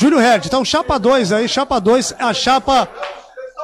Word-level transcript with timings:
Júlio 0.00 0.18
Herd. 0.18 0.46
Então, 0.46 0.64
chapa 0.64 0.98
2 0.98 1.30
aí, 1.30 1.46
chapa 1.46 1.78
2, 1.78 2.14
a 2.18 2.32
chapa 2.32 2.88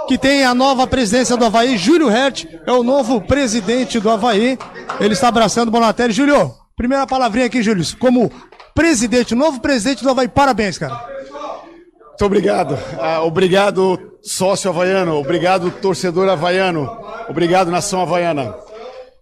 que 0.07 0.19
tem 0.19 0.45
a 0.45 0.55
nova 0.55 0.87
presidência 0.87 1.35
do 1.35 1.47
Havaí. 1.47 1.79
Júlio 1.79 2.11
Hert 2.11 2.45
é 2.67 2.73
o 2.73 2.83
novo 2.83 3.23
presidente 3.23 3.99
do 3.99 4.11
Havaí. 4.11 4.59
Ele 5.01 5.15
está 5.15 5.29
abraçando 5.29 5.69
o 5.69 5.71
Bonatelli. 5.71 6.13
Júlio, 6.13 6.53
primeira 6.77 7.07
palavrinha 7.07 7.47
aqui, 7.47 7.63
Júlio. 7.63 7.83
Como 7.99 8.31
presidente, 8.75 9.35
novo 9.35 9.61
presidente 9.61 10.05
do 10.05 10.11
Havaí, 10.11 10.29
parabéns, 10.29 10.77
cara. 10.77 10.95
Muito 10.95 12.25
obrigado. 12.27 12.79
Ah, 13.01 13.23
obrigado, 13.23 13.99
sócio 14.23 14.69
havaiano. 14.69 15.17
Obrigado, 15.17 15.71
torcedor 15.71 16.29
havaiano. 16.29 16.87
Obrigado, 17.31 17.71
nação 17.71 18.03
havaiana. 18.03 18.55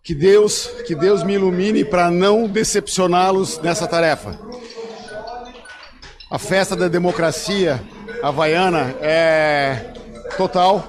Que 0.03 0.17
Deus, 0.17 0.69
que 0.85 0.97
Deus 0.97 1.23
me 1.23 1.35
ilumine 1.35 1.85
para 1.85 2.11
não 2.11 2.49
decepcioná-los 2.49 3.61
nessa 3.61 3.87
tarefa. 3.87 4.37
A 6.31 6.39
festa 6.39 6.75
da 6.75 6.89
democracia 6.89 7.83
havaiana 8.23 8.95
é 9.01 9.93
total. 10.37 10.83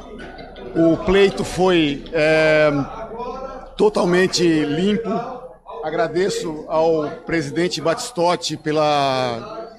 O 0.76 0.98
pleito 0.98 1.44
foi 1.44 2.04
é, 2.14 2.72
totalmente 3.76 4.44
limpo. 4.44 5.10
Agradeço 5.84 6.66
ao 6.68 7.10
presidente 7.26 7.82
Batistotti 7.82 8.56
pela, 8.56 9.70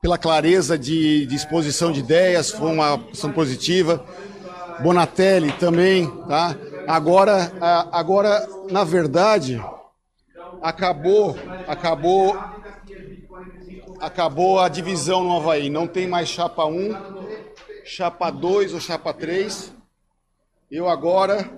pela 0.00 0.18
clareza 0.18 0.78
de, 0.78 1.26
de 1.26 1.34
exposição 1.34 1.90
de 1.90 2.00
ideias, 2.00 2.50
foi 2.50 2.70
uma 2.70 3.00
ação 3.12 3.32
positiva. 3.32 4.04
Bonatelli 4.80 5.52
também, 5.52 6.06
tá? 6.28 6.54
Agora, 6.86 7.50
agora, 7.90 8.46
na 8.70 8.84
verdade, 8.84 9.62
acabou, 10.62 11.36
acabou, 11.66 12.36
acabou 14.02 14.58
a 14.58 14.68
divisão 14.68 15.22
no 15.22 15.36
Havaí. 15.36 15.70
Não 15.70 15.86
tem 15.86 16.08
mais 16.08 16.28
chapa 16.28 16.66
1, 16.66 16.90
chapa 17.84 18.30
2 18.30 18.74
ou 18.74 18.80
chapa 18.80 19.14
3. 19.14 19.72
Eu 20.68 20.88
agora, 20.88 21.48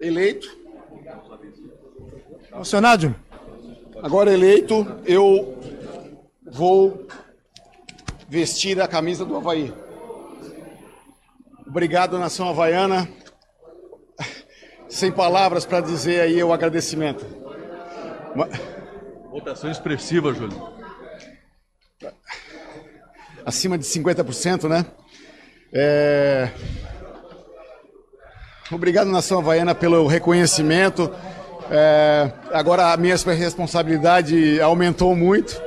eleito. 0.00 0.58
Funcionário? 2.50 3.14
Agora 4.02 4.32
eleito, 4.32 4.84
eu 5.04 5.56
vou 6.44 7.06
vestir 8.28 8.80
a 8.80 8.88
camisa 8.88 9.24
do 9.24 9.36
Havaí. 9.36 9.72
Obrigado, 11.64 12.18
nação 12.18 12.48
havaiana. 12.48 13.08
Sem 14.88 15.12
palavras 15.12 15.64
para 15.64 15.80
dizer 15.80 16.20
aí 16.20 16.42
o 16.42 16.52
agradecimento. 16.52 17.24
Votação 19.30 19.70
expressiva, 19.70 20.34
Júlio 20.34 20.79
acima 23.44 23.76
de 23.78 23.84
50%, 23.84 24.68
né? 24.68 24.84
É... 25.72 26.48
Obrigado, 28.70 29.10
Nação 29.10 29.38
Havaiana, 29.38 29.74
pelo 29.74 30.06
reconhecimento. 30.06 31.10
É... 31.70 32.30
Agora 32.52 32.92
a 32.92 32.96
minha 32.96 33.16
responsabilidade 33.16 34.60
aumentou 34.60 35.14
muito 35.14 35.60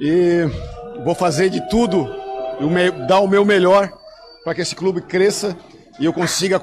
e 0.00 0.48
vou 1.04 1.14
fazer 1.14 1.50
de 1.50 1.60
tudo, 1.68 2.08
dar 3.06 3.20
o 3.20 3.28
meu 3.28 3.44
melhor 3.44 3.92
para 4.44 4.54
que 4.54 4.60
esse 4.60 4.74
clube 4.74 5.00
cresça 5.00 5.56
e 5.98 6.04
eu 6.04 6.12
consiga 6.12 6.60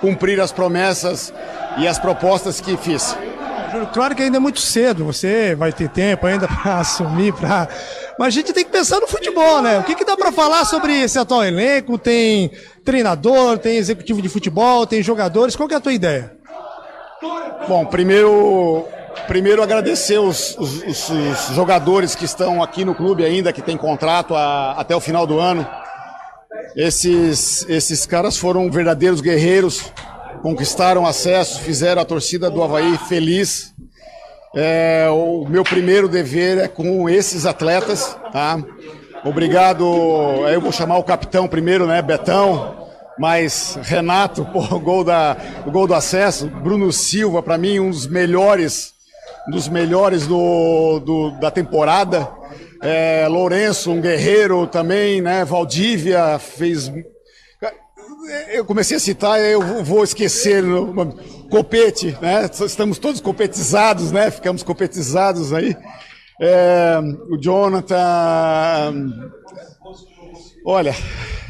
cumprir 0.00 0.40
as 0.40 0.52
promessas 0.52 1.32
e 1.78 1.86
as 1.86 1.98
propostas 1.98 2.60
que 2.60 2.76
fiz. 2.76 3.16
Claro 3.92 4.16
que 4.16 4.22
ainda 4.22 4.38
é 4.38 4.40
muito 4.40 4.58
cedo, 4.60 5.04
você 5.04 5.54
vai 5.54 5.72
ter 5.72 5.88
tempo 5.88 6.26
ainda 6.26 6.48
para 6.48 6.78
assumir, 6.78 7.32
para 7.32 7.68
mas 8.20 8.34
a 8.34 8.36
gente 8.38 8.52
tem 8.52 8.66
que 8.66 8.70
pensar 8.70 9.00
no 9.00 9.08
futebol, 9.08 9.62
né? 9.62 9.78
O 9.78 9.82
que, 9.82 9.94
que 9.94 10.04
dá 10.04 10.14
para 10.14 10.30
falar 10.30 10.66
sobre 10.66 10.92
esse 10.92 11.18
atual 11.18 11.42
elenco? 11.42 11.96
Tem 11.96 12.50
treinador, 12.84 13.56
tem 13.56 13.78
executivo 13.78 14.20
de 14.20 14.28
futebol, 14.28 14.86
tem 14.86 15.02
jogadores. 15.02 15.56
Qual 15.56 15.66
que 15.66 15.72
é 15.72 15.78
a 15.78 15.80
tua 15.80 15.94
ideia? 15.94 16.30
Bom, 17.66 17.86
primeiro, 17.86 18.86
primeiro 19.26 19.62
agradecer 19.62 20.18
os, 20.18 20.54
os, 20.58 20.82
os, 20.82 21.08
os 21.08 21.54
jogadores 21.54 22.14
que 22.14 22.26
estão 22.26 22.62
aqui 22.62 22.84
no 22.84 22.94
clube 22.94 23.24
ainda, 23.24 23.54
que 23.54 23.62
tem 23.62 23.74
contrato 23.74 24.34
a, 24.34 24.72
até 24.72 24.94
o 24.94 25.00
final 25.00 25.26
do 25.26 25.38
ano. 25.38 25.66
Esses, 26.76 27.64
esses 27.70 28.04
caras 28.04 28.36
foram 28.36 28.70
verdadeiros 28.70 29.22
guerreiros, 29.22 29.90
conquistaram 30.42 31.06
acesso, 31.06 31.60
fizeram 31.60 32.02
a 32.02 32.04
torcida 32.04 32.50
do 32.50 32.62
Havaí 32.62 32.98
feliz. 33.08 33.72
É, 34.54 35.08
o 35.10 35.46
meu 35.48 35.62
primeiro 35.62 36.08
dever 36.08 36.58
é 36.58 36.66
com 36.66 37.08
esses 37.08 37.46
atletas, 37.46 38.16
tá? 38.32 38.58
Obrigado. 39.24 39.84
Eu 40.48 40.60
vou 40.60 40.72
chamar 40.72 40.98
o 40.98 41.04
capitão 41.04 41.46
primeiro, 41.46 41.86
né? 41.86 42.02
Betão. 42.02 42.88
Mas 43.18 43.78
Renato, 43.82 44.44
pô, 44.52 44.60
o 44.60 44.80
gol, 44.80 45.04
da, 45.04 45.36
o 45.66 45.70
gol 45.70 45.86
do 45.86 45.94
acesso. 45.94 46.48
Bruno 46.48 46.92
Silva, 46.92 47.42
para 47.42 47.58
mim, 47.58 47.78
um 47.78 47.90
dos 47.90 48.06
melhores, 48.06 48.92
dos 49.48 49.68
melhores 49.68 50.26
do, 50.26 50.98
do 51.00 51.30
da 51.38 51.50
temporada. 51.50 52.28
É, 52.82 53.28
Lourenço, 53.28 53.92
um 53.92 54.00
guerreiro 54.00 54.66
também, 54.66 55.20
né? 55.20 55.44
Valdívia 55.44 56.38
fez. 56.38 56.90
Eu 58.48 58.64
comecei 58.64 58.96
a 58.96 59.00
citar, 59.00 59.38
eu 59.38 59.84
vou 59.84 60.02
esquecer. 60.02 60.64
Copete, 61.50 62.16
né? 62.22 62.48
Estamos 62.64 62.98
todos 62.98 63.20
competizados, 63.20 64.12
né? 64.12 64.30
Ficamos 64.30 64.62
competizados 64.62 65.52
aí. 65.52 65.76
É, 66.40 66.98
o 67.28 67.36
Jonathan. 67.36 67.98
Olha, 70.64 70.94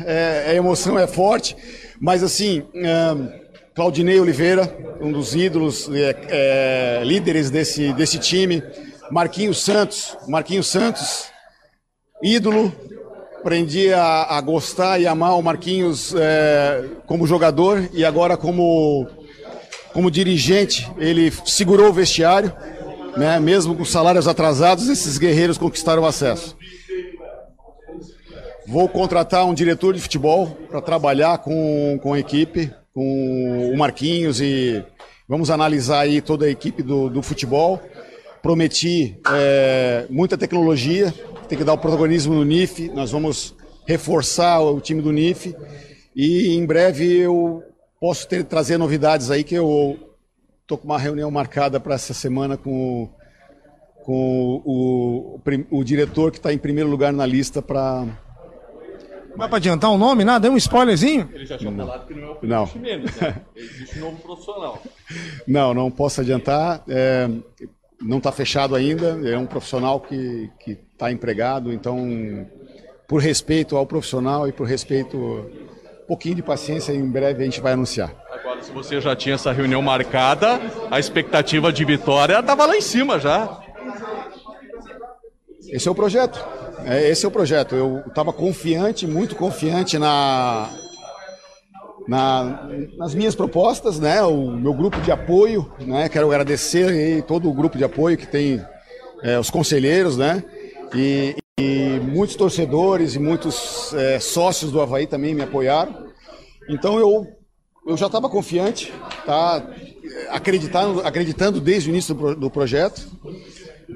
é, 0.05 0.47
a 0.49 0.55
emoção 0.55 0.99
é 0.99 1.07
forte, 1.07 1.55
mas 2.01 2.23
assim, 2.23 2.63
é, 2.75 3.41
Claudinei 3.75 4.19
Oliveira, 4.19 4.75
um 5.01 5.13
dos 5.13 5.35
ídolos, 5.35 5.89
é, 5.93 6.17
é, 6.29 7.05
líderes 7.05 7.51
desse, 7.51 7.93
desse 7.93 8.19
time. 8.19 8.63
Marquinhos 9.11 9.63
Santos, 9.63 10.17
Marquinhos 10.27 10.67
Santos, 10.67 11.27
ídolo. 12.23 12.73
Aprendi 13.39 13.93
a, 13.93 14.37
a 14.37 14.41
gostar 14.41 14.99
e 15.01 15.07
amar 15.07 15.37
o 15.37 15.43
Marquinhos 15.43 16.15
é, 16.15 16.85
como 17.07 17.27
jogador 17.27 17.89
e 17.93 18.05
agora 18.05 18.37
como 18.37 19.09
como 19.93 20.11
dirigente, 20.11 20.91
ele 20.99 21.33
segurou 21.45 21.89
o 21.89 21.93
vestiário, 21.93 22.53
né? 23.17 23.39
mesmo 23.41 23.75
com 23.75 23.85
salários 23.85 24.29
atrasados, 24.29 24.89
esses 24.89 25.19
guerreiros 25.19 25.59
conquistaram 25.59 26.03
o 26.03 26.07
acesso. 26.07 26.57
Vou 28.67 28.89
contratar 28.89 29.45
um 29.47 29.55
diretor 29.55 29.95
de 29.95 30.01
futebol 30.01 30.47
para 30.69 30.81
trabalhar 30.81 31.39
com, 31.39 31.99
com 32.01 32.13
a 32.13 32.21
equipe, 32.21 32.73
com 32.95 33.73
o 33.75 33.77
Marquinhos 33.77 34.41
e 34.41 34.85
vamos 35.29 35.51
analisar 35.51 36.01
aí 36.01 36.21
toda 36.21 36.47
a 36.47 36.51
equipe 36.51 36.83
do, 36.83 37.11
do 37.11 37.23
futebol. 37.23 37.81
Prometi 38.41 39.19
é, 39.29 40.07
muita 40.09 40.39
tecnologia, 40.39 41.13
tem 41.49 41.59
que 41.59 41.65
dar 41.65 41.73
o 41.73 41.79
protagonismo 41.79 42.33
no 42.35 42.45
NIF, 42.45 42.89
nós 42.95 43.11
vamos 43.11 43.55
reforçar 43.87 44.61
o 44.61 44.81
time 44.81 45.03
do 45.03 45.11
NIF 45.11 45.55
e 46.15 46.55
em 46.55 46.65
breve 46.65 47.19
eu 47.19 47.65
posso 48.01 48.27
ter, 48.27 48.45
trazer 48.45 48.79
novidades 48.79 49.31
aí 49.31 49.45
que 49.45 49.55
eu 49.55 49.99
estou 50.63 50.79
com 50.79 50.87
uma 50.87 50.99
reunião 50.99 51.31
marcada 51.31 51.79
para 51.79 51.95
essa 51.95 52.15
semana 52.15 52.57
com, 52.57 53.09
com 54.03 54.63
o, 54.65 55.41
o, 55.45 55.79
o 55.79 55.85
diretor 55.85 56.31
que 56.33 56.39
está 56.39 56.53
em 56.53 56.59
primeiro 56.59 56.89
lugar 56.89 57.13
na 57.13 57.27
lista 57.27 57.61
para 57.61 58.07
Vai 59.37 59.49
para 59.49 59.59
adiantar 59.59 59.91
o 59.91 59.95
um 59.95 59.99
nome, 59.99 60.25
nada? 60.25 60.41
Deu 60.41 60.53
um 60.53 60.57
spoilerzinho? 60.57 61.29
Ele 61.33 61.47
já 61.47 61.57
tinha 61.57 61.73
falado 61.73 62.07
que 62.07 62.15
não 62.15 62.23
é 62.23 62.31
o 62.31 62.47
não. 62.47 62.69
menos, 62.75 63.15
né? 63.17 63.41
Existe 63.55 63.99
um 63.99 64.03
novo 64.03 64.17
profissional. 64.19 64.83
Não, 65.47 65.73
não 65.73 65.91
posso 65.91 66.21
adiantar. 66.21 66.83
É, 66.89 67.29
não 68.01 68.19
está 68.19 68.31
fechado 68.31 68.75
ainda. 68.75 69.19
É 69.25 69.39
um 69.39 69.47
profissional 69.47 70.01
que 70.01 70.51
está 70.93 71.11
empregado, 71.11 71.73
então, 71.73 72.47
por 73.09 73.21
respeito 73.21 73.77
ao 73.77 73.87
profissional 73.87 74.47
e 74.47 74.53
por 74.53 74.67
respeito 74.67 75.51
pouquinho 76.11 76.35
de 76.35 76.43
paciência, 76.43 76.93
em 76.93 77.09
breve 77.09 77.41
a 77.41 77.45
gente 77.45 77.61
vai 77.61 77.75
anunciar. 77.75 78.13
Agora, 78.33 78.61
se 78.61 78.73
você 78.73 79.01
já 79.01 79.15
tinha 79.15 79.37
essa 79.37 79.53
reunião 79.53 79.81
marcada, 79.81 80.61
a 80.91 80.99
expectativa 80.99 81.73
de 81.73 81.85
vitória 81.85 82.41
estava 82.41 82.67
lá 82.67 82.77
em 82.77 82.81
cima 82.81 83.21
já. 83.21 83.61
Esse 85.69 85.87
é 85.87 85.91
o 85.91 85.95
projeto. 85.95 86.45
É, 86.85 87.09
esse 87.09 87.25
é 87.25 87.29
o 87.29 87.31
projeto. 87.31 87.77
Eu 87.77 88.03
estava 88.09 88.33
confiante, 88.33 89.07
muito 89.07 89.37
confiante 89.37 89.99
na, 89.99 90.69
na, 92.09 92.69
nas 92.99 93.15
minhas 93.15 93.37
propostas, 93.37 94.01
né? 94.01 94.21
O 94.25 94.51
meu 94.51 94.75
grupo 94.75 95.01
de 95.01 95.13
apoio, 95.13 95.73
né? 95.79 96.09
Quero 96.09 96.27
agradecer 96.27 96.89
aí 96.89 97.23
todo 97.23 97.49
o 97.49 97.55
grupo 97.55 97.79
de 97.79 97.85
apoio 97.85 98.19
que 98.19 98.27
tem 98.27 98.61
é, 99.23 99.39
os 99.39 99.49
conselheiros, 99.49 100.17
né? 100.17 100.43
E, 100.93 101.37
e 101.61 102.01
muitos 102.01 102.37
torcedores 102.37 103.15
e 103.15 103.19
muitos 103.19 103.93
é, 103.95 104.19
sócios 104.19 104.73
do 104.73 104.81
Havaí 104.81 105.07
também 105.07 105.35
me 105.35 105.43
apoiaram. 105.43 106.09
Então 106.69 106.99
eu, 106.99 107.27
eu 107.87 107.97
já 107.97 108.07
estava 108.07 108.29
confiante, 108.29 108.93
tá? 109.27 109.63
acreditando, 110.31 111.01
acreditando 111.01 111.61
desde 111.61 111.89
o 111.89 111.91
início 111.91 112.15
do, 112.15 112.35
do 112.35 112.51
projeto. 112.51 113.07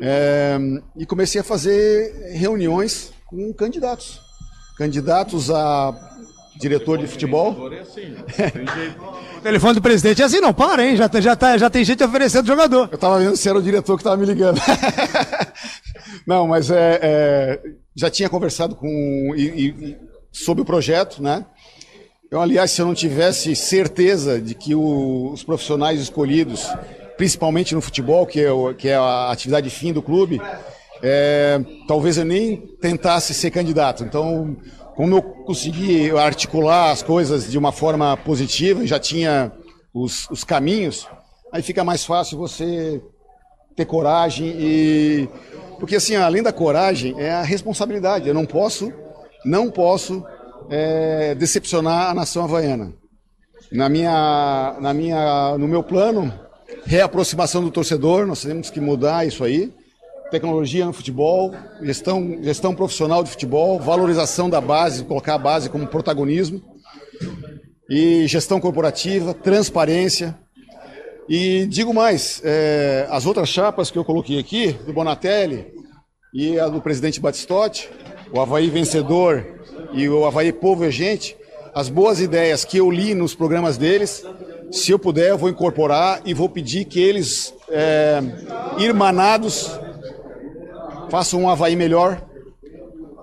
É, 0.00 0.58
e 0.96 1.06
comecei 1.06 1.40
a 1.40 1.44
fazer 1.44 2.32
reuniões 2.32 3.12
com 3.26 3.52
candidatos. 3.52 4.20
Candidatos 4.76 5.50
a 5.50 5.94
diretor 6.56 6.98
de 6.98 7.06
futebol. 7.06 7.52
O 9.38 9.40
telefone 9.40 9.74
do 9.74 9.82
presidente 9.82 10.22
é 10.22 10.24
assim, 10.24 10.40
não, 10.40 10.52
para, 10.52 10.84
hein? 10.84 10.96
Já, 10.96 11.10
já, 11.20 11.36
tá, 11.36 11.58
já 11.58 11.70
tem 11.70 11.84
gente 11.84 12.02
oferecendo 12.02 12.46
jogador. 12.46 12.88
Eu 12.90 12.98
tava 12.98 13.18
vendo 13.18 13.36
se 13.36 13.48
era 13.48 13.58
o 13.58 13.62
diretor 13.62 13.96
que 13.96 14.04
tava 14.04 14.16
me 14.16 14.26
ligando. 14.26 14.60
não, 16.26 16.48
mas 16.48 16.70
é, 16.70 17.00
é, 17.02 17.60
já 17.94 18.10
tinha 18.10 18.28
conversado 18.28 18.74
com 18.74 19.34
e, 19.36 19.42
e, 19.42 19.96
sobre 20.32 20.62
o 20.62 20.64
projeto, 20.64 21.22
né? 21.22 21.46
Eu, 22.30 22.40
aliás, 22.40 22.70
se 22.70 22.82
eu 22.82 22.86
não 22.86 22.94
tivesse 22.94 23.54
certeza 23.54 24.40
de 24.40 24.54
que 24.54 24.74
o, 24.74 25.30
os 25.32 25.44
profissionais 25.44 26.00
escolhidos, 26.00 26.68
principalmente 27.16 27.74
no 27.74 27.80
futebol, 27.80 28.26
que 28.26 28.40
é, 28.40 28.50
o, 28.50 28.74
que 28.74 28.88
é 28.88 28.96
a 28.96 29.30
atividade 29.30 29.70
fim 29.70 29.92
do 29.92 30.02
clube, 30.02 30.40
é, 31.02 31.60
talvez 31.86 32.16
eu 32.16 32.24
nem 32.24 32.56
tentasse 32.80 33.34
ser 33.34 33.50
candidato. 33.50 34.02
Então, 34.02 34.56
como 34.96 35.16
eu 35.16 35.22
consegui 35.22 36.10
articular 36.10 36.90
as 36.90 37.02
coisas 37.02 37.50
de 37.50 37.58
uma 37.58 37.72
forma 37.72 38.16
positiva, 38.16 38.86
já 38.86 38.98
tinha 38.98 39.52
os, 39.92 40.28
os 40.30 40.42
caminhos, 40.42 41.06
aí 41.52 41.62
fica 41.62 41.84
mais 41.84 42.04
fácil 42.04 42.38
você 42.38 43.00
ter 43.76 43.84
coragem 43.84 44.54
e 44.58 45.28
porque 45.78 45.96
assim 45.96 46.16
além 46.16 46.42
da 46.42 46.52
coragem 46.52 47.14
é 47.18 47.30
a 47.30 47.42
responsabilidade. 47.42 48.28
Eu 48.28 48.34
não 48.34 48.46
posso, 48.46 48.92
não 49.44 49.70
posso 49.70 50.24
é, 50.70 51.34
decepcionar 51.34 52.10
a 52.10 52.14
nação 52.14 52.44
havaiana. 52.44 52.92
Na 53.72 53.88
minha, 53.88 54.76
na 54.80 54.94
minha, 54.94 55.58
no 55.58 55.66
meu 55.66 55.82
plano, 55.82 56.32
reaproximação 56.84 57.62
do 57.62 57.70
torcedor, 57.70 58.26
nós 58.26 58.42
temos 58.42 58.70
que 58.70 58.80
mudar 58.80 59.26
isso 59.26 59.42
aí. 59.42 59.72
Tecnologia 60.30 60.84
no 60.86 60.92
futebol, 60.92 61.52
gestão, 61.82 62.38
gestão 62.42 62.74
profissional 62.74 63.22
de 63.22 63.30
futebol, 63.30 63.78
valorização 63.78 64.48
da 64.48 64.60
base, 64.60 65.04
colocar 65.04 65.34
a 65.34 65.38
base 65.38 65.68
como 65.68 65.86
protagonismo. 65.86 66.62
E 67.88 68.26
gestão 68.26 68.60
corporativa, 68.60 69.34
transparência. 69.34 70.36
E 71.28 71.66
digo 71.66 71.94
mais, 71.94 72.40
é, 72.44 73.06
as 73.10 73.24
outras 73.24 73.48
chapas 73.48 73.90
que 73.90 73.98
eu 73.98 74.04
coloquei 74.04 74.38
aqui, 74.38 74.72
do 74.72 74.92
Bonatelli 74.92 75.72
e 76.34 76.58
a 76.58 76.68
do 76.68 76.82
presidente 76.82 77.20
Batistotti, 77.20 77.88
o 78.32 78.40
Havaí 78.40 78.68
vencedor 78.68 79.44
e 79.92 80.08
o 80.08 80.26
Havaí 80.26 80.52
Povo 80.52 80.84
e 80.84 80.90
Gente, 80.90 81.36
as 81.74 81.88
boas 81.88 82.20
ideias 82.20 82.64
que 82.64 82.76
eu 82.76 82.90
li 82.90 83.14
nos 83.14 83.34
programas 83.34 83.78
deles, 83.78 84.24
se 84.70 84.90
eu 84.90 84.98
puder, 84.98 85.30
eu 85.30 85.38
vou 85.38 85.48
incorporar 85.48 86.20
e 86.26 86.34
vou 86.34 86.48
pedir 86.48 86.84
que 86.84 87.00
eles, 87.00 87.54
é, 87.70 88.20
irmanados, 88.78 89.70
façam 91.10 91.42
um 91.42 91.48
Havaí 91.48 91.74
melhor 91.74 92.20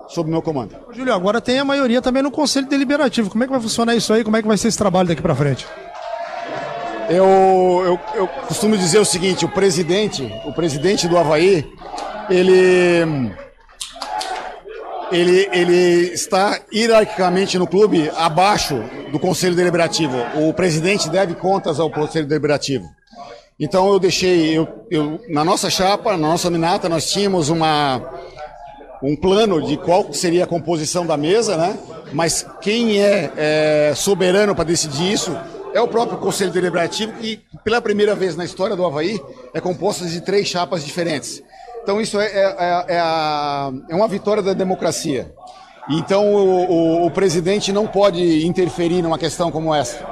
sob 0.08 0.28
meu 0.28 0.42
comando. 0.42 0.74
Júlio, 0.92 1.14
agora 1.14 1.40
tem 1.40 1.58
a 1.58 1.64
maioria 1.64 2.02
também 2.02 2.22
no 2.22 2.30
Conselho 2.30 2.68
Deliberativo. 2.68 3.30
Como 3.30 3.44
é 3.44 3.46
que 3.46 3.52
vai 3.52 3.60
funcionar 3.60 3.94
isso 3.94 4.12
aí? 4.12 4.24
Como 4.24 4.36
é 4.36 4.42
que 4.42 4.48
vai 4.48 4.56
ser 4.56 4.68
esse 4.68 4.78
trabalho 4.78 5.08
daqui 5.08 5.22
para 5.22 5.34
frente? 5.34 5.66
Eu, 7.08 7.82
eu, 7.84 8.00
eu 8.14 8.28
costumo 8.46 8.76
dizer 8.76 8.98
o 8.98 9.04
seguinte: 9.04 9.44
o 9.44 9.48
presidente, 9.48 10.32
o 10.44 10.52
presidente 10.52 11.08
do 11.08 11.18
Havaí, 11.18 11.66
ele 12.30 13.32
ele, 15.12 15.48
ele 15.52 16.12
está 16.14 16.58
hierarquicamente 16.72 17.58
no 17.58 17.66
clube 17.66 18.10
abaixo 18.16 18.82
do 19.12 19.18
Conselho 19.18 19.54
Deliberativo. 19.54 20.16
O 20.36 20.54
presidente 20.54 21.10
deve 21.10 21.34
contas 21.34 21.78
ao 21.78 21.90
Conselho 21.90 22.26
Deliberativo. 22.26 22.88
Então 23.60 23.92
eu 23.92 23.98
deixei, 23.98 24.56
eu, 24.56 24.66
eu, 24.90 25.20
na 25.28 25.44
nossa 25.44 25.68
chapa, 25.68 26.12
na 26.12 26.28
nossa 26.28 26.50
minata, 26.50 26.88
nós 26.88 27.10
tínhamos 27.12 27.50
uma, 27.50 28.00
um 29.02 29.14
plano 29.14 29.60
de 29.60 29.76
qual 29.76 30.12
seria 30.12 30.44
a 30.44 30.46
composição 30.46 31.06
da 31.06 31.16
mesa, 31.16 31.56
né? 31.58 31.78
Mas 32.12 32.46
quem 32.62 33.00
é, 33.00 33.30
é 33.36 33.92
soberano 33.94 34.54
para 34.54 34.64
decidir 34.64 35.12
isso 35.12 35.36
é 35.74 35.80
o 35.80 35.88
próprio 35.88 36.18
Conselho 36.18 36.50
Deliberativo, 36.50 37.12
que 37.14 37.40
pela 37.64 37.80
primeira 37.80 38.14
vez 38.14 38.36
na 38.36 38.44
história 38.44 38.76
do 38.76 38.84
Havaí 38.84 39.20
é 39.54 39.60
composto 39.60 40.06
de 40.06 40.20
três 40.20 40.46
chapas 40.48 40.84
diferentes. 40.84 41.42
Então 41.82 42.00
isso 42.00 42.20
é, 42.20 42.26
é, 42.26 42.40
é, 42.40 42.84
é, 42.94 43.00
a, 43.00 43.72
é 43.88 43.94
uma 43.94 44.06
vitória 44.06 44.42
da 44.42 44.52
democracia. 44.52 45.32
Então 45.90 46.32
o, 46.32 46.70
o, 46.70 47.06
o, 47.06 47.10
presidente 47.10 47.72
não 47.72 47.86
pode 47.86 48.46
interferir 48.46 49.02
numa 49.02 49.18
questão 49.18 49.50
como 49.50 49.74
essa. 49.74 50.06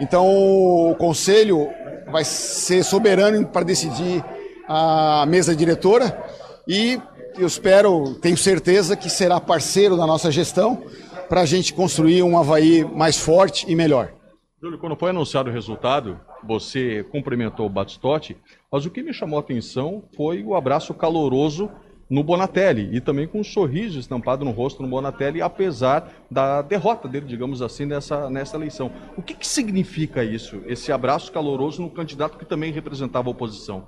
Então 0.00 0.26
o 0.26 0.94
conselho 0.96 1.68
vai 2.10 2.24
ser 2.24 2.82
soberano 2.82 3.46
para 3.46 3.64
decidir 3.64 4.24
a 4.68 5.24
mesa 5.26 5.54
diretora 5.54 6.20
e 6.66 7.00
eu 7.38 7.46
espero, 7.46 8.14
tenho 8.14 8.36
certeza 8.36 8.96
que 8.96 9.08
será 9.08 9.40
parceiro 9.40 9.96
da 9.96 10.06
nossa 10.06 10.30
gestão 10.30 10.82
para 11.28 11.42
a 11.42 11.46
gente 11.46 11.72
construir 11.72 12.22
um 12.22 12.36
Havaí 12.36 12.84
mais 12.84 13.16
forte 13.16 13.64
e 13.68 13.76
melhor. 13.76 14.17
Júlio, 14.60 14.76
quando 14.76 14.96
foi 14.96 15.10
anunciado 15.10 15.48
o 15.48 15.52
resultado, 15.52 16.18
você 16.42 17.04
cumprimentou 17.04 17.66
o 17.66 17.68
Batistotti, 17.70 18.36
mas 18.70 18.84
o 18.84 18.90
que 18.90 19.04
me 19.04 19.14
chamou 19.14 19.36
a 19.36 19.40
atenção 19.40 20.02
foi 20.16 20.42
o 20.42 20.56
abraço 20.56 20.92
caloroso 20.92 21.70
no 22.10 22.24
Bonatelli 22.24 22.88
e 22.92 23.00
também 23.00 23.28
com 23.28 23.38
um 23.38 23.44
sorriso 23.44 24.00
estampado 24.00 24.44
no 24.44 24.50
rosto 24.50 24.82
no 24.82 24.88
Bonatelli, 24.88 25.40
apesar 25.40 26.12
da 26.28 26.60
derrota 26.60 27.06
dele, 27.06 27.26
digamos 27.26 27.62
assim, 27.62 27.84
nessa, 27.84 28.28
nessa 28.28 28.56
eleição. 28.56 28.90
O 29.16 29.22
que, 29.22 29.34
que 29.34 29.46
significa 29.46 30.24
isso, 30.24 30.60
esse 30.66 30.90
abraço 30.90 31.30
caloroso 31.30 31.80
no 31.80 31.90
candidato 31.90 32.36
que 32.36 32.44
também 32.44 32.72
representava 32.72 33.28
a 33.28 33.30
oposição? 33.30 33.86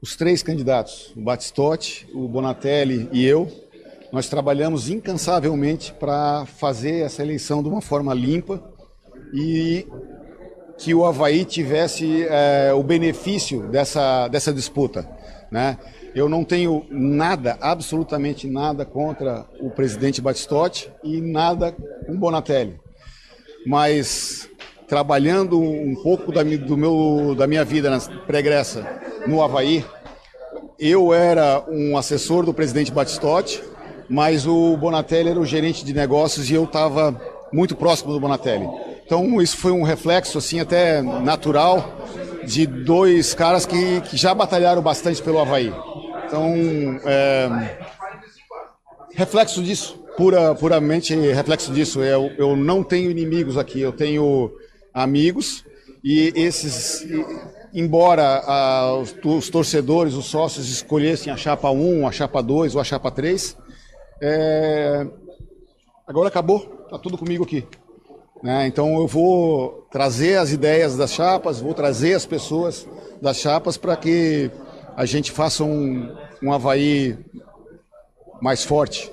Os 0.00 0.14
três 0.14 0.44
candidatos, 0.44 1.12
o 1.16 1.22
Batistotti, 1.22 2.08
o 2.14 2.28
Bonatelli 2.28 3.08
e 3.10 3.24
eu, 3.26 3.50
nós 4.12 4.28
trabalhamos 4.28 4.88
incansavelmente 4.88 5.92
para 5.92 6.46
fazer 6.46 7.00
essa 7.00 7.20
eleição 7.20 7.62
de 7.62 7.68
uma 7.68 7.80
forma 7.80 8.14
limpa, 8.14 8.62
e 9.32 9.86
que 10.78 10.94
o 10.94 11.04
Havaí 11.04 11.44
tivesse 11.44 12.26
é, 12.28 12.72
o 12.72 12.82
benefício 12.82 13.68
dessa, 13.68 14.28
dessa 14.28 14.52
disputa. 14.52 15.06
Né? 15.50 15.76
Eu 16.14 16.28
não 16.28 16.42
tenho 16.42 16.86
nada, 16.90 17.58
absolutamente 17.60 18.48
nada 18.48 18.84
contra 18.84 19.46
o 19.60 19.70
presidente 19.70 20.20
Batistotti 20.20 20.90
e 21.04 21.20
nada 21.20 21.72
com 22.06 22.16
Bonatelli. 22.16 22.80
Mas 23.66 24.48
trabalhando 24.88 25.60
um 25.60 25.94
pouco 26.02 26.32
da, 26.32 26.42
do 26.42 26.76
meu, 26.76 27.34
da 27.36 27.46
minha 27.46 27.64
vida 27.64 27.96
pregressa 28.26 28.84
no 29.26 29.42
Havaí, 29.42 29.84
eu 30.78 31.12
era 31.12 31.62
um 31.68 31.96
assessor 31.96 32.44
do 32.44 32.54
presidente 32.54 32.90
Batistotti, 32.90 33.62
mas 34.08 34.46
o 34.46 34.76
Bonatelli 34.78 35.28
era 35.28 35.38
o 35.38 35.44
gerente 35.44 35.84
de 35.84 35.92
negócios 35.92 36.50
e 36.50 36.54
eu 36.54 36.64
estava 36.64 37.20
muito 37.52 37.76
próximo 37.76 38.12
do 38.12 38.18
Bonatelli. 38.18 38.66
Então 39.10 39.42
isso 39.42 39.56
foi 39.56 39.72
um 39.72 39.82
reflexo 39.82 40.38
assim 40.38 40.60
até 40.60 41.02
natural 41.02 42.06
de 42.46 42.64
dois 42.64 43.34
caras 43.34 43.66
que, 43.66 44.00
que 44.02 44.16
já 44.16 44.32
batalharam 44.32 44.80
bastante 44.80 45.20
pelo 45.20 45.40
Havaí. 45.40 45.74
Então, 46.26 46.54
é, 47.04 47.76
reflexo 49.12 49.64
disso, 49.64 49.98
pura, 50.16 50.54
puramente 50.54 51.12
reflexo 51.16 51.72
disso. 51.72 52.00
Eu, 52.00 52.30
eu 52.38 52.54
não 52.54 52.84
tenho 52.84 53.10
inimigos 53.10 53.58
aqui, 53.58 53.80
eu 53.80 53.90
tenho 53.90 54.52
amigos 54.94 55.64
e 56.04 56.32
esses, 56.36 57.04
embora 57.74 58.44
os, 59.02 59.12
os, 59.24 59.50
torcedores, 59.50 60.14
os 60.14 60.26
sócios 60.26 60.70
escolhessem 60.70 61.32
a 61.32 61.36
chapa 61.36 61.68
1, 61.68 62.06
a 62.06 62.12
chapa 62.12 62.40
2 62.40 62.76
ou 62.76 62.80
a 62.80 62.84
chapa 62.84 63.10
3, 63.10 63.56
é, 64.22 65.04
agora 66.06 66.28
acabou, 66.28 66.60
tá 66.88 66.96
tudo 66.96 67.18
comigo 67.18 67.42
aqui. 67.42 67.66
Né? 68.42 68.66
Então 68.66 68.94
eu 68.98 69.06
vou 69.06 69.86
trazer 69.90 70.38
as 70.38 70.52
ideias 70.52 70.96
das 70.96 71.12
chapas, 71.12 71.60
vou 71.60 71.74
trazer 71.74 72.14
as 72.14 72.24
pessoas 72.24 72.86
das 73.20 73.36
chapas 73.38 73.76
para 73.76 73.96
que 73.96 74.50
a 74.96 75.04
gente 75.04 75.30
faça 75.30 75.62
um, 75.62 76.14
um 76.42 76.52
Havaí 76.52 77.18
mais 78.40 78.64
forte. 78.64 79.10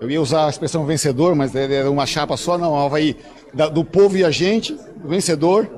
Eu 0.00 0.10
ia 0.10 0.20
usar 0.20 0.46
a 0.46 0.50
expressão 0.50 0.84
vencedor, 0.84 1.34
mas 1.34 1.54
é 1.54 1.88
uma 1.88 2.06
chapa 2.06 2.36
só, 2.36 2.58
não. 2.58 2.76
Havaí 2.76 3.16
do 3.72 3.84
povo 3.84 4.16
e 4.16 4.24
a 4.24 4.30
gente, 4.30 4.76
vencedor, 5.04 5.68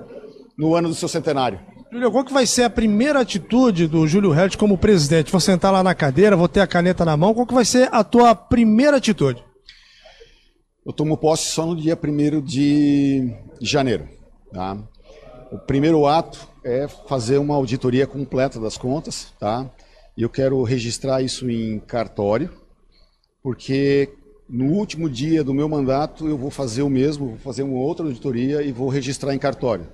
no 0.57 0.75
ano 0.75 0.89
do 0.89 0.95
seu 0.95 1.09
centenário. 1.09 1.61
Júlio, 1.93 2.11
qual 2.11 2.25
que 2.25 2.33
vai 2.33 2.47
ser 2.47 2.65
a 2.65 2.71
primeira 2.71 3.21
atitude 3.21 3.87
do 3.87 4.07
Júlio 4.07 4.33
Hertz 4.33 4.57
como 4.57 4.77
presidente? 4.77 5.31
Vou 5.31 5.41
sentar 5.41 5.73
lá 5.73 5.83
na 5.83 5.95
cadeira, 5.95 6.37
vou 6.37 6.49
ter 6.49 6.61
a 6.61 6.67
caneta 6.67 7.05
na 7.05 7.17
mão. 7.17 7.33
Qual 7.33 7.47
que 7.47 7.55
vai 7.55 7.65
ser 7.65 7.89
a 7.93 8.03
tua 8.03 8.35
primeira 8.35 8.97
atitude? 8.97 9.45
Eu 10.85 10.93
tomo 10.93 11.17
posse 11.17 11.47
só 11.47 11.65
no 11.65 11.75
dia 11.75 11.97
1 11.97 12.43
de 12.43 13.35
janeiro. 13.59 14.07
Tá? 14.53 14.77
O 15.51 15.59
primeiro 15.59 16.07
ato 16.07 16.47
é 16.63 16.87
fazer 17.09 17.39
uma 17.39 17.55
auditoria 17.55 18.07
completa 18.07 18.61
das 18.61 18.77
contas, 18.77 19.33
tá? 19.41 19.71
E 20.15 20.23
eu 20.23 20.29
quero 20.29 20.63
registrar 20.63 21.23
isso 21.23 21.49
em 21.49 21.79
cartório, 21.79 22.51
porque 23.43 24.13
no 24.47 24.73
último 24.73 25.09
dia 25.09 25.43
do 25.43 25.55
meu 25.55 25.69
mandato 25.69 26.29
eu 26.29 26.37
vou 26.37 26.51
fazer 26.51 26.83
o 26.83 26.91
mesmo, 26.91 27.29
vou 27.29 27.39
fazer 27.39 27.63
uma 27.63 27.79
outra 27.79 28.05
auditoria 28.05 28.63
e 28.63 28.71
vou 28.71 28.89
registrar 28.89 29.35
em 29.35 29.39
cartório. 29.39 29.89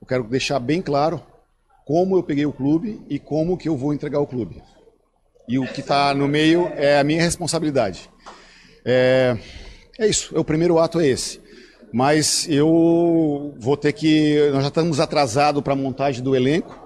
Eu 0.00 0.06
quero 0.06 0.24
deixar 0.24 0.58
bem 0.58 0.82
claro 0.82 1.22
como 1.86 2.18
eu 2.18 2.22
peguei 2.22 2.44
o 2.44 2.52
clube 2.52 3.00
e 3.08 3.18
como 3.18 3.56
que 3.56 3.68
eu 3.68 3.76
vou 3.78 3.94
entregar 3.94 4.20
o 4.20 4.26
clube. 4.26 4.62
e 5.48 5.58
o 5.58 5.66
que 5.66 5.80
está 5.80 6.14
no 6.14 6.28
meio 6.28 6.68
é 6.74 6.98
a 6.98 7.04
minha 7.04 7.22
responsabilidade. 7.22 8.10
É, 8.84 9.36
é 9.98 10.06
isso, 10.06 10.34
é 10.36 10.38
o 10.38 10.44
primeiro 10.44 10.78
ato 10.78 11.00
é 11.00 11.06
esse. 11.06 11.40
Mas 11.92 12.48
eu 12.48 13.54
vou 13.58 13.76
ter 13.76 13.92
que. 13.92 14.50
Nós 14.52 14.62
já 14.62 14.68
estamos 14.68 14.98
atrasados 14.98 15.62
para 15.62 15.74
a 15.74 15.76
montagem 15.76 16.22
do 16.22 16.34
elenco, 16.34 16.76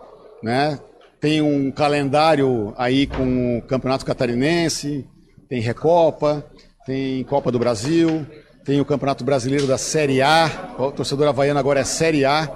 né? 0.43 0.79
Tem 1.21 1.41
um 1.41 1.71
calendário 1.71 2.75
aí 2.77 3.07
com 3.07 3.59
o 3.59 3.63
Campeonato 3.63 4.05
Catarinense, 4.05 5.07
tem 5.49 5.61
Recopa, 5.61 6.45
tem 6.85 7.25
Copa 7.25 7.51
do 7.51 7.59
Brasil, 7.59 8.27
tem 8.65 8.81
o 8.81 8.85
Campeonato 8.85 9.25
Brasileiro 9.25 9.67
da 9.67 9.79
Série 9.79 10.21
A, 10.21 10.75
o 10.79 10.93
torcedor 10.93 11.27
havaiano 11.27 11.59
agora 11.59 11.81
é 11.81 11.85
Série 11.85 12.27
A. 12.27 12.47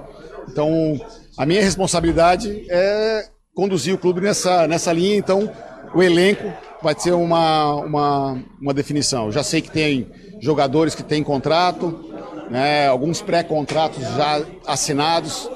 Então, 0.49 1.01
a 1.39 1.47
minha 1.47 1.63
responsabilidade 1.63 2.67
é 2.69 3.25
conduzir 3.55 3.95
o 3.95 3.99
clube 3.99 4.21
nessa, 4.21 4.69
nessa 4.69 4.93
linha, 4.93 5.17
então 5.17 5.51
o 5.95 6.03
elenco 6.03 6.53
vai 6.83 6.95
ser 6.99 7.13
uma, 7.13 7.75
uma, 7.77 8.43
uma 8.61 8.75
definição. 8.75 9.27
Eu 9.27 9.33
já 9.33 9.43
sei 9.43 9.61
que 9.61 9.71
tem 9.71 10.11
jogadores 10.41 10.95
que 10.95 11.03
têm 11.03 11.23
contrato, 11.23 12.13
né, 12.51 12.89
alguns 12.89 13.23
pré-contratos 13.23 14.03
já 14.03 14.43
assinados. 14.67 15.49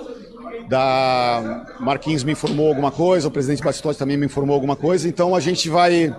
Da 0.69 1.65
Marquinhos 1.79 2.25
me 2.25 2.33
informou 2.33 2.67
alguma 2.67 2.91
coisa, 2.91 3.29
o 3.29 3.31
presidente 3.31 3.63
Batistotti 3.63 3.97
também 3.97 4.17
me 4.17 4.27
informou 4.27 4.53
alguma 4.53 4.75
coisa, 4.75 5.09
então 5.09 5.33
a 5.33 5.39
gente 5.39 5.69
vai, 5.69 6.13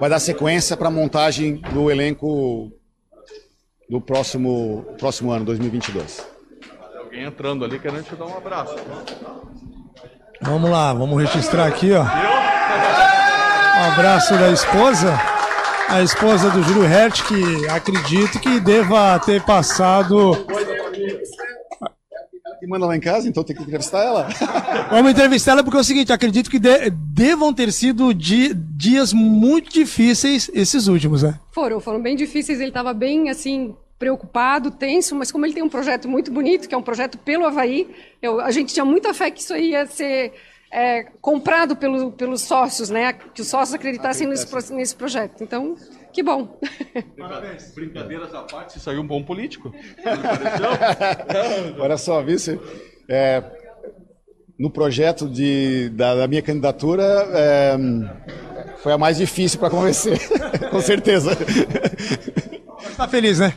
vai 0.00 0.10
dar 0.10 0.18
sequência 0.18 0.76
para 0.76 0.88
a 0.88 0.90
montagem 0.90 1.62
do 1.72 1.88
elenco 1.88 2.72
do 3.88 4.00
próximo, 4.00 4.84
próximo 4.98 5.30
ano, 5.30 5.44
2022. 5.44 6.26
Alguém 6.98 7.22
entrando 7.22 7.64
ali 7.64 7.78
querendo 7.78 8.04
te 8.04 8.16
dar 8.16 8.26
um 8.26 8.36
abraço. 8.36 8.74
Vamos 10.42 10.68
lá, 10.68 10.92
vamos 10.92 11.20
registrar 11.22 11.66
aqui, 11.66 11.92
ó. 11.92 12.04
Um 13.78 13.80
abraço 13.80 14.34
da 14.34 14.50
esposa, 14.50 15.16
a 15.88 16.02
esposa 16.02 16.50
do 16.50 16.64
Júlio 16.64 16.84
Hert, 16.84 17.22
que 17.22 17.68
acredito 17.68 18.40
que 18.40 18.58
deva 18.58 19.16
ter 19.20 19.40
passado. 19.44 20.32
Que 22.58 22.66
manda 22.66 22.86
lá 22.86 22.96
em 22.96 23.00
casa, 23.00 23.28
então 23.28 23.44
tem 23.44 23.54
que 23.54 23.62
entrevistar 23.62 24.02
ela. 24.02 24.28
Vamos 24.90 25.12
entrevistar 25.12 25.52
ela 25.52 25.62
porque 25.62 25.76
é 25.76 25.80
o 25.80 25.84
seguinte, 25.84 26.12
acredito 26.12 26.50
que 26.50 26.58
de, 26.58 26.90
devam 26.90 27.54
ter 27.54 27.72
sido 27.72 28.12
di, 28.12 28.52
dias 28.52 29.12
muito 29.12 29.70
difíceis 29.72 30.50
esses 30.52 30.88
últimos, 30.88 31.22
né? 31.22 31.38
Foram, 31.52 31.78
foram 31.78 32.02
bem 32.02 32.16
difíceis. 32.16 32.58
Ele 32.58 32.70
estava 32.70 32.92
bem 32.92 33.30
assim 33.30 33.76
preocupado, 33.96 34.72
tenso, 34.72 35.14
mas 35.14 35.30
como 35.30 35.46
ele 35.46 35.54
tem 35.54 35.62
um 35.62 35.68
projeto 35.68 36.08
muito 36.08 36.32
bonito, 36.32 36.68
que 36.68 36.74
é 36.74 36.78
um 36.78 36.82
projeto 36.82 37.16
pelo 37.16 37.46
Havaí, 37.46 37.88
eu, 38.20 38.40
a 38.40 38.50
gente 38.50 38.74
tinha 38.74 38.84
muita 38.84 39.14
fé 39.14 39.30
que 39.30 39.40
isso 39.40 39.54
aí 39.54 39.70
ia 39.70 39.86
ser 39.86 40.32
é, 40.70 41.04
comprado 41.20 41.76
pelo, 41.76 42.12
pelos 42.12 42.42
sócios, 42.42 42.90
né? 42.90 43.12
Que 43.12 43.42
os 43.42 43.48
sócios 43.48 43.74
acreditassem 43.74 44.26
nesse, 44.26 44.72
nesse 44.72 44.94
projeto. 44.94 45.42
Então, 45.42 45.76
que 46.12 46.22
bom. 46.22 46.58
Parabéns. 47.18 47.72
Brincadeiras 47.74 48.34
à 48.34 48.42
parte, 48.42 48.74
você 48.74 48.80
saiu 48.80 49.00
um 49.00 49.06
bom 49.06 49.22
político. 49.22 49.72
Olha 51.78 51.96
só, 51.96 52.22
vice. 52.22 52.60
É, 53.08 53.42
no 54.58 54.70
projeto 54.70 55.28
de, 55.28 55.88
da, 55.90 56.14
da 56.14 56.28
minha 56.28 56.42
candidatura, 56.42 57.04
é, 57.32 57.76
foi 58.78 58.92
a 58.92 58.98
mais 58.98 59.16
difícil 59.16 59.58
para 59.58 59.70
convencer, 59.70 60.18
com 60.70 60.80
certeza. 60.80 61.30
Está 62.90 63.08
feliz, 63.08 63.38
né? 63.38 63.54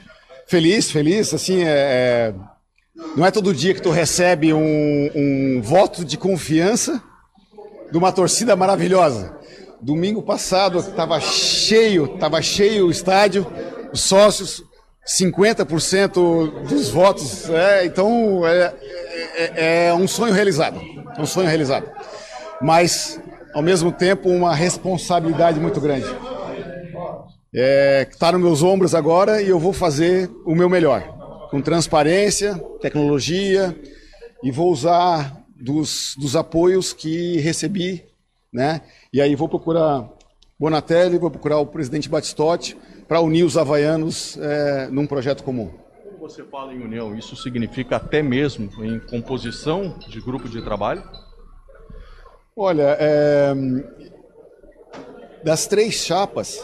Feliz, 0.48 0.92
feliz. 0.92 1.34
Assim, 1.34 1.64
é, 1.64 1.70
é 1.70 2.34
não 3.16 3.26
é 3.26 3.32
todo 3.32 3.54
dia 3.54 3.74
que 3.74 3.82
tu 3.82 3.90
recebe 3.90 4.54
um, 4.54 5.12
um 5.14 5.62
voto 5.62 6.06
de 6.06 6.18
confiança 6.18 7.02
de 7.92 7.98
uma 7.98 8.12
torcida 8.12 8.56
maravilhosa. 8.56 9.36
Domingo 9.82 10.22
passado 10.22 10.80
estava 10.80 11.20
cheio, 11.20 12.16
estava 12.16 12.42
cheio 12.42 12.88
o 12.88 12.92
estádio, 12.92 13.46
os 13.92 14.02
sócios, 14.02 14.64
50% 15.06 16.68
dos 16.68 16.90
votos. 16.90 17.50
É, 17.50 17.86
então 17.86 18.48
é, 18.48 18.74
é, 19.36 19.88
é, 19.88 19.94
um 19.94 20.08
sonho 20.08 20.34
realizado, 20.34 20.80
um 21.20 21.26
sonho 21.26 21.50
realizado. 21.50 21.90
Mas 22.62 23.20
ao 23.54 23.62
mesmo 23.62 23.92
tempo 23.92 24.30
uma 24.30 24.56
responsabilidade 24.56 25.60
muito 25.60 25.82
grande. 25.82 26.08
Está 28.10 28.32
nos 28.32 28.42
meus 28.42 28.64
ombros 28.64 28.96
agora 28.96 29.42
e 29.42 29.50
eu 29.50 29.60
vou 29.60 29.74
fazer 29.74 30.30
o 30.46 30.56
meu 30.56 30.70
melhor 30.70 31.21
com 31.52 31.62
transparência, 31.62 32.58
tecnologia 32.80 33.78
e 34.42 34.50
vou 34.50 34.72
usar 34.72 35.38
dos, 35.54 36.16
dos 36.18 36.34
apoios 36.38 36.94
que 36.94 37.38
recebi, 37.40 38.06
né? 38.52 38.82
E 39.14 39.22
aí 39.22 39.36
vou 39.36 39.50
procurar 39.50 40.10
Bonatelli, 40.58 41.18
vou 41.18 41.30
procurar 41.30 41.58
o 41.58 41.66
presidente 41.66 42.08
Batistotti 42.08 42.78
para 43.06 43.20
unir 43.20 43.44
os 43.44 43.58
havaianos 43.58 44.38
é, 44.38 44.88
num 44.88 45.06
projeto 45.06 45.44
comum. 45.44 45.70
Você 46.22 46.44
fala 46.46 46.74
em 46.74 46.82
união, 46.82 47.18
isso 47.18 47.36
significa 47.36 47.98
até 47.98 48.24
mesmo 48.24 48.70
em 48.86 49.00
composição 49.00 50.00
de 50.08 50.22
grupo 50.22 50.48
de 50.48 50.62
trabalho? 50.62 51.04
Olha, 52.56 52.96
é, 52.98 53.54
das 55.44 55.68
três 55.68 55.96
chapas, 55.96 56.58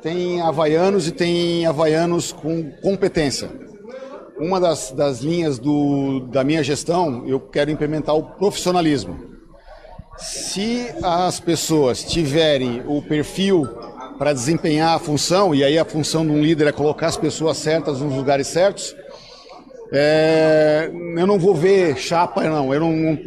tem 0.00 0.40
havaianos 0.40 1.08
e 1.08 1.12
tem 1.12 1.66
havaianos 1.66 2.32
com 2.32 2.70
competência 2.80 3.68
uma 4.40 4.58
das, 4.58 4.90
das 4.90 5.20
linhas 5.20 5.58
do, 5.58 6.20
da 6.30 6.42
minha 6.42 6.62
gestão, 6.62 7.24
eu 7.26 7.38
quero 7.38 7.70
implementar 7.70 8.16
o 8.16 8.22
profissionalismo. 8.22 9.18
Se 10.16 10.86
as 11.02 11.38
pessoas 11.38 12.02
tiverem 12.02 12.82
o 12.86 13.02
perfil 13.02 13.68
para 14.18 14.32
desempenhar 14.32 14.94
a 14.94 14.98
função, 14.98 15.54
e 15.54 15.62
aí 15.62 15.78
a 15.78 15.84
função 15.84 16.24
de 16.24 16.32
um 16.32 16.40
líder 16.42 16.68
é 16.68 16.72
colocar 16.72 17.06
as 17.06 17.16
pessoas 17.16 17.58
certas 17.58 18.00
nos 18.00 18.14
lugares 18.14 18.46
certos, 18.46 18.94
é, 19.92 20.90
eu 21.16 21.26
não 21.26 21.38
vou 21.38 21.54
ver 21.54 21.96
chapa, 21.96 22.44
não. 22.44 22.72
Eu 22.72 22.80
não. 22.80 23.18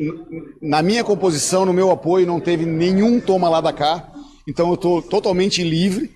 Na 0.61 0.81
minha 0.81 1.03
composição, 1.03 1.65
no 1.65 1.73
meu 1.73 1.91
apoio, 1.91 2.25
não 2.25 2.39
teve 2.39 2.65
nenhum 2.65 3.19
toma 3.19 3.49
lá 3.49 3.59
da 3.59 3.73
cá. 3.73 4.11
Então 4.47 4.69
eu 4.69 4.75
estou 4.75 5.01
totalmente 5.01 5.63
livre 5.63 6.11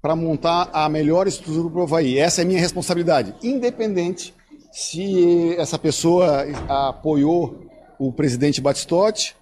para 0.00 0.16
montar 0.16 0.70
a 0.72 0.88
melhor 0.88 1.26
estrutura 1.26 1.68
para 1.68 1.80
o 1.80 1.82
Havaí. 1.82 2.18
Essa 2.18 2.40
é 2.40 2.44
a 2.44 2.46
minha 2.46 2.60
responsabilidade, 2.60 3.34
independente 3.42 4.34
se 4.72 5.54
essa 5.58 5.78
pessoa 5.78 6.46
apoiou 6.68 7.66
o 7.98 8.12
presidente 8.12 8.60
Batistotti, 8.60 9.36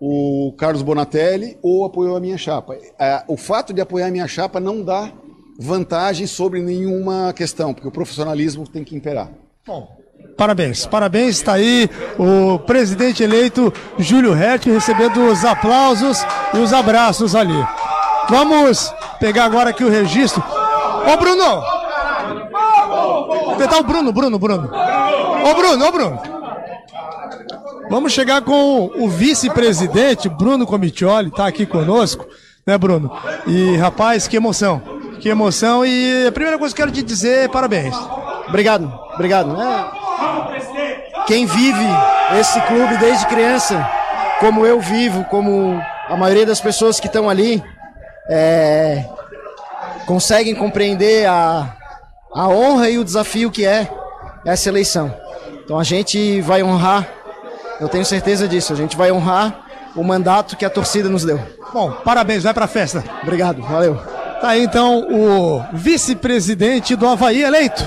o 0.00 0.54
Carlos 0.56 0.82
Bonatelli 0.82 1.58
ou 1.62 1.84
apoiou 1.84 2.16
a 2.16 2.20
minha 2.20 2.38
chapa. 2.38 2.76
É, 2.98 3.22
o 3.26 3.36
fato 3.36 3.72
de 3.72 3.80
apoiar 3.80 4.06
a 4.06 4.10
minha 4.10 4.28
chapa 4.28 4.60
não 4.60 4.82
dá 4.82 5.12
vantagem 5.58 6.26
sobre 6.26 6.60
nenhuma 6.62 7.32
questão, 7.32 7.74
porque 7.74 7.88
o 7.88 7.92
profissionalismo 7.92 8.66
tem 8.66 8.84
que 8.84 8.94
imperar. 8.94 9.28
Bom, 9.66 9.88
parabéns, 10.36 10.86
parabéns, 10.86 11.36
está 11.36 11.54
aí 11.54 11.90
o 12.16 12.60
presidente 12.60 13.24
eleito 13.24 13.72
Júlio 13.98 14.34
Hert 14.34 14.66
recebendo 14.66 15.26
os 15.26 15.44
aplausos 15.44 16.18
e 16.54 16.58
os 16.58 16.72
abraços 16.72 17.34
ali. 17.34 17.66
Vamos 18.30 18.94
pegar 19.18 19.46
agora 19.46 19.70
aqui 19.70 19.82
o 19.82 19.90
registro. 19.90 20.42
Ô 21.12 21.16
Bruno, 21.16 21.77
tentar 23.58 23.78
o 23.78 23.84
Bruno, 23.84 24.12
Bruno, 24.12 24.38
Bruno. 24.38 24.70
Ô 25.44 25.54
Bruno, 25.54 25.86
ô 25.86 25.92
Bruno. 25.92 26.22
Vamos 27.90 28.12
chegar 28.12 28.42
com 28.42 28.90
o 28.96 29.08
vice-presidente, 29.08 30.28
Bruno 30.28 30.66
Comitioli, 30.66 31.30
tá 31.30 31.46
aqui 31.46 31.64
conosco, 31.64 32.26
né, 32.66 32.76
Bruno? 32.76 33.10
E, 33.46 33.76
rapaz, 33.76 34.28
que 34.28 34.36
emoção. 34.36 34.82
Que 35.20 35.30
emoção. 35.30 35.86
E 35.86 36.26
a 36.26 36.32
primeira 36.32 36.58
coisa 36.58 36.74
que 36.74 36.82
eu 36.82 36.86
quero 36.86 36.96
te 36.96 37.02
dizer 37.02 37.44
é 37.44 37.48
parabéns. 37.48 37.96
Obrigado, 38.46 38.92
obrigado. 39.14 39.56
É... 39.60 41.24
Quem 41.26 41.46
vive 41.46 41.86
esse 42.38 42.60
clube 42.62 42.96
desde 42.98 43.26
criança, 43.26 43.90
como 44.38 44.66
eu 44.66 44.80
vivo, 44.80 45.24
como 45.24 45.82
a 46.08 46.16
maioria 46.16 46.44
das 46.44 46.60
pessoas 46.60 47.00
que 47.00 47.06
estão 47.06 47.28
ali, 47.28 47.62
é... 48.28 49.04
conseguem 50.06 50.54
compreender 50.54 51.26
a, 51.26 51.74
a 52.32 52.48
honra 52.48 52.90
e 52.90 52.98
o 52.98 53.04
desafio 53.04 53.50
que 53.50 53.64
é 53.64 53.90
essa 54.44 54.68
eleição. 54.68 55.14
Então 55.64 55.78
a 55.78 55.84
gente 55.84 56.40
vai 56.40 56.62
honrar, 56.62 57.06
eu 57.80 57.88
tenho 57.88 58.04
certeza 58.04 58.48
disso, 58.48 58.72
a 58.72 58.76
gente 58.76 58.96
vai 58.96 59.12
honrar 59.12 59.66
o 59.94 60.02
mandato 60.02 60.56
que 60.56 60.64
a 60.64 60.70
torcida 60.70 61.08
nos 61.08 61.24
deu. 61.24 61.40
Bom, 61.72 61.92
parabéns, 62.04 62.42
vai 62.42 62.54
pra 62.54 62.66
festa. 62.66 63.04
Obrigado, 63.22 63.62
valeu. 63.62 63.96
Tá 64.40 64.50
aí 64.50 64.62
então 64.62 65.06
o 65.10 65.64
vice-presidente 65.72 66.94
do 66.94 67.06
Havaí 67.06 67.42
eleito, 67.42 67.84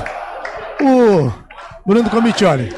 o 0.81 1.31
Bruno 1.85 2.09
Comitioli. 2.09 2.73